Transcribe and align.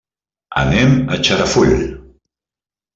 Anem 0.61 0.95
a 1.17 1.19
Xarafull. 1.29 1.79